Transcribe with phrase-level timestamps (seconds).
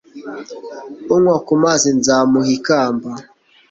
[1.15, 3.09] unywa ku mazi nzamuha ikamba